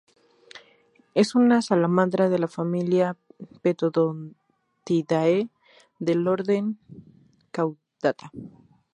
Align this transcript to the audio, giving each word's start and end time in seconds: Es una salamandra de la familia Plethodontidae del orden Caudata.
Es 1.13 1.35
una 1.35 1.61
salamandra 1.61 2.27
de 2.27 2.39
la 2.39 2.47
familia 2.47 3.19
Plethodontidae 3.61 5.51
del 5.99 6.27
orden 6.27 6.79
Caudata. 7.51 8.31